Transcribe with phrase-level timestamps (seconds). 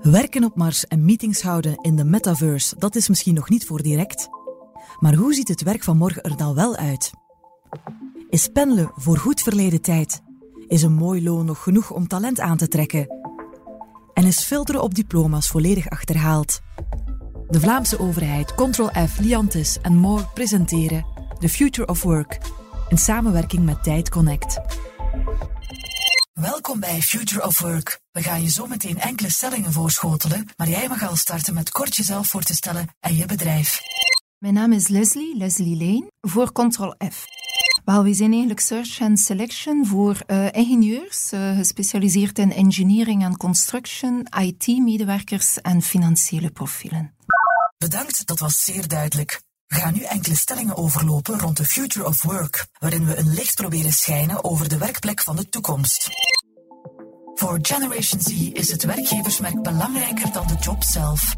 [0.00, 3.82] Werken op Mars en meetings houden in de metaverse, dat is misschien nog niet voor
[3.82, 4.28] direct.
[4.98, 7.10] Maar hoe ziet het werk van morgen er dan wel uit?
[8.28, 10.22] Is pendelen voor goed verleden tijd?
[10.66, 13.06] Is een mooi loon nog genoeg om talent aan te trekken?
[14.14, 16.60] En is filteren op diploma's volledig achterhaald?
[17.48, 21.06] De Vlaamse overheid, Control F, Liantis en More presenteren
[21.38, 22.38] The Future of Work
[22.88, 24.60] in samenwerking met Tijd Connect.
[26.62, 28.00] Welkom bij Future of Work.
[28.12, 31.96] We gaan je zo meteen enkele stellingen voorschotelen, maar jij mag al starten met kort
[31.96, 33.80] jezelf voor te stellen en je bedrijf.
[34.38, 37.24] Mijn naam is Leslie, Leslie Lane, voor Control F.
[37.84, 43.36] Wel, we zijn eigenlijk search and selection voor uh, ingenieurs, uh, gespecialiseerd in engineering en
[43.36, 47.14] construction, IT-medewerkers en financiële profielen.
[47.78, 49.42] Bedankt, dat was zeer duidelijk.
[49.66, 53.54] We gaan nu enkele stellingen overlopen rond de Future of Work, waarin we een licht
[53.54, 56.10] proberen schijnen over de werkplek van de toekomst.
[57.42, 61.34] Voor Generation Z is het werkgeversmerk belangrijker dan de job zelf.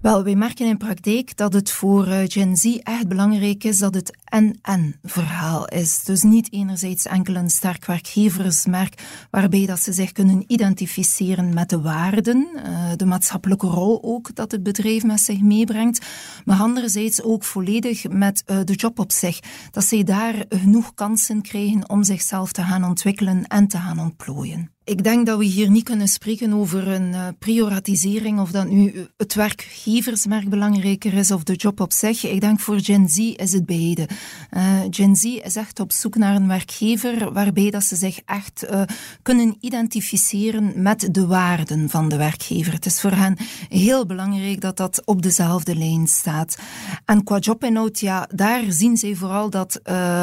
[0.00, 3.94] Wel, wij merken in praktijk dat het voor eh, Gen Z echt belangrijk is dat
[3.94, 6.04] het en-en verhaal is.
[6.04, 11.80] Dus niet enerzijds enkel een sterk werkgeversmerk waarbij dat ze zich kunnen identificeren met de
[11.80, 16.06] waarden, eh, de maatschappelijke rol ook dat het bedrijf met zich meebrengt,
[16.44, 19.40] maar anderzijds ook volledig met eh, de job op zich.
[19.70, 24.75] Dat zij daar genoeg kansen krijgen om zichzelf te gaan ontwikkelen en te gaan ontplooien.
[24.86, 29.06] Ik denk dat we hier niet kunnen spreken over een uh, prioratisering of dat nu
[29.16, 32.24] het werkgeversmerk belangrijker is of de job op zich.
[32.24, 34.08] Ik denk voor Gen Z is het beide.
[34.50, 38.66] Uh, Gen Z is echt op zoek naar een werkgever waarbij dat ze zich echt
[38.70, 38.82] uh,
[39.22, 42.72] kunnen identificeren met de waarden van de werkgever.
[42.72, 43.36] Het is voor hen
[43.68, 46.56] heel belangrijk dat dat op dezelfde lijn staat.
[47.04, 49.80] En qua jobinhoud, ja, daar zien zij vooral dat,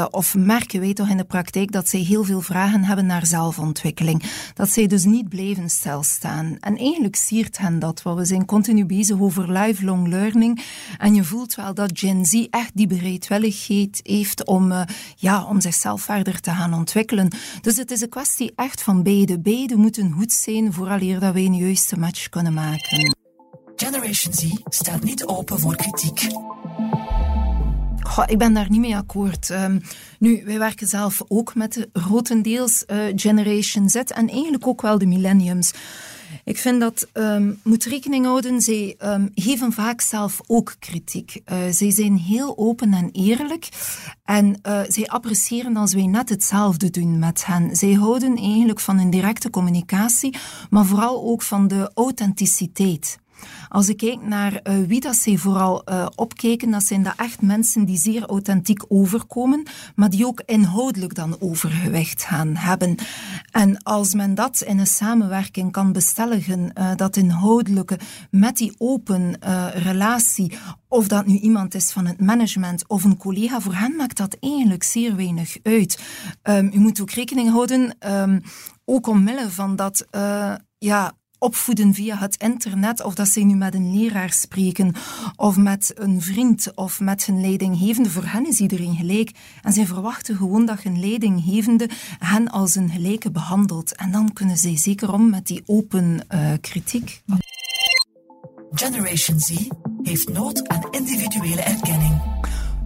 [0.10, 4.24] of merken wij toch in de praktijk, dat zij heel veel vragen hebben naar zelfontwikkeling
[4.54, 6.58] dat zij dus niet blijven stilstaan.
[6.60, 10.66] En eigenlijk siert hen dat, want we zijn continu bezig over lifelong learning.
[10.98, 14.82] En je voelt wel dat Gen Z echt die bereidwilligheid heeft om, uh,
[15.16, 17.32] ja, om zichzelf verder te gaan ontwikkelen.
[17.62, 19.40] Dus het is een kwestie echt van beide.
[19.40, 23.16] Beide moeten goed zijn vooraleer dat wij een juiste match kunnen maken.
[23.76, 26.28] Generation Z staat niet open voor kritiek.
[28.22, 29.50] Ik ben daar niet mee akkoord.
[29.50, 29.82] Um,
[30.20, 34.98] nu, wij werken zelf ook met de grotendeels uh, Generation Z en eigenlijk ook wel
[34.98, 35.74] de millenniums.
[36.44, 38.62] Ik vind dat um, moet rekening houden.
[38.62, 41.42] Zij um, geven vaak zelf ook kritiek.
[41.52, 43.70] Uh, zij zijn heel open en eerlijk.
[44.24, 47.76] En uh, zij appreciëren als wij net hetzelfde doen met hen.
[47.76, 50.36] Zij houden eigenlijk van een directe communicatie,
[50.70, 53.18] maar vooral ook van de authenticiteit.
[53.70, 57.86] Als ik kijk naar uh, wie dat vooral uh, opkijken, dat zijn dat echt mensen
[57.86, 62.96] die zeer authentiek overkomen, maar die ook inhoudelijk dan overgewicht gaan hebben.
[63.52, 68.00] En als men dat in een samenwerking kan bestelligen, uh, dat inhoudelijke
[68.32, 69.38] met die open
[69.74, 74.18] relatie, of dat nu iemand is van het management of een collega, voor hen maakt
[74.18, 76.00] dat eigenlijk zeer weinig uit.
[76.44, 78.42] Um, u moet ook rekening houden, um,
[78.86, 80.08] ook omwille van dat,
[80.78, 84.94] ja, opvoeden via het internet, of dat ze nu met een leraar spreken,
[85.36, 88.10] of met een vriend, of met hun leidinggevende.
[88.10, 89.32] Voor hen is iedereen gelijk.
[89.62, 91.90] En zij verwachten gewoon dat hun leidinggevende
[92.20, 93.96] hen als een gelijke behandelt.
[93.96, 97.22] En dan kunnen zij zeker om met die open uh, kritiek.
[98.72, 99.68] Generation Z
[100.04, 102.33] heeft nood aan individuele erkenning.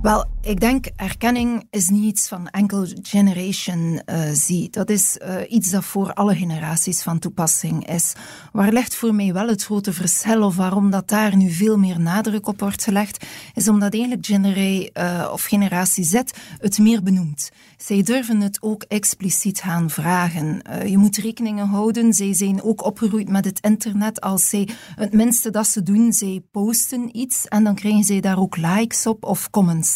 [0.02, 4.68] Wel, ik denk erkenning is niet iets van enkel Generation uh, Z.
[4.70, 8.14] Dat is uh, iets dat voor alle generaties van toepassing is.
[8.52, 12.00] Waar ligt voor mij wel het grote verschil, of waarom dat daar nu veel meer
[12.00, 16.22] nadruk op wordt gelegd, is omdat eigenlijk genera uh, of generatie Z
[16.58, 17.50] het meer benoemt.
[17.78, 20.62] Zij durven het ook expliciet gaan vragen.
[20.86, 24.22] je moet rekeningen houden, zij zijn ook opgegroeid met het internet.
[24.22, 28.40] Als zij het minste dat ze doen, zij posten iets en dan krijgen zij daar
[28.40, 29.87] ook likes op of comments.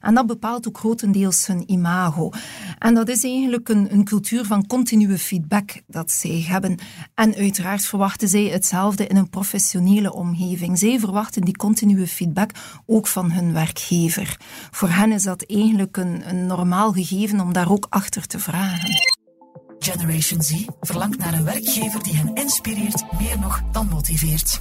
[0.00, 2.30] En dat bepaalt ook grotendeels hun imago.
[2.78, 6.78] En dat is eigenlijk een, een cultuur van continue feedback dat zij hebben.
[7.14, 10.78] En uiteraard verwachten zij hetzelfde in een professionele omgeving.
[10.78, 12.50] Zij verwachten die continue feedback
[12.86, 14.36] ook van hun werkgever.
[14.70, 18.90] Voor hen is dat eigenlijk een, een normaal gegeven om daar ook achter te vragen.
[19.78, 24.60] Generation Z verlangt naar een werkgever die hen inspireert, meer nog dan motiveert.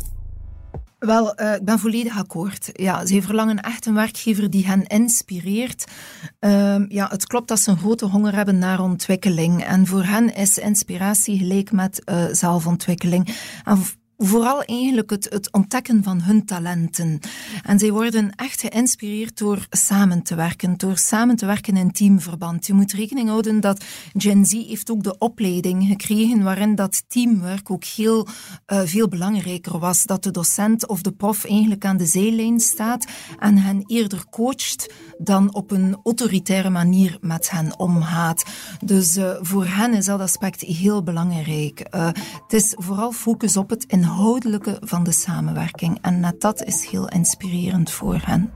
[0.99, 2.69] Wel, uh, ik ben volledig akkoord.
[2.73, 5.91] Ja, ze verlangen echt een werkgever die hen inspireert.
[6.39, 9.63] Uh, ja, het klopt dat ze een grote honger hebben naar ontwikkeling.
[9.63, 13.35] En voor hen is inspiratie gelijk met uh, zelfontwikkeling.
[13.65, 13.77] En
[14.21, 17.19] vooral eigenlijk het, het, ontdekken van hun talenten.
[17.63, 22.67] En zij worden echt geïnspireerd door samen te werken, door samen te werken in teamverband.
[22.67, 23.83] Je moet rekening houden dat
[24.17, 28.27] Gen Z heeft ook de opleiding gekregen waarin dat teamwork ook heel
[28.67, 30.03] uh, veel belangrijker was.
[30.03, 33.05] Dat de docent of de prof eigenlijk aan de zijlijn staat
[33.39, 38.43] en hen eerder coacht dan op een autoritaire manier met hen omgaat.
[38.85, 41.87] Dus uh, voor hen is dat aspect heel belangrijk.
[41.95, 42.05] Uh,
[42.43, 45.97] het is vooral focus op het in inhoudelijke van de samenwerking.
[46.01, 48.51] En dat is heel inspirerend voor hen.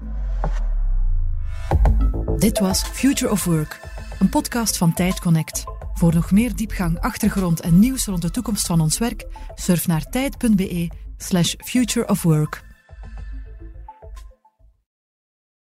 [2.38, 3.80] Dit was Future of Work,
[4.20, 5.64] een podcast van Tijd Connect.
[5.94, 10.10] Voor nog meer diepgang, achtergrond en nieuws rond de toekomst van ons werk, surf naar
[10.10, 12.73] tijd.be/slash future of work.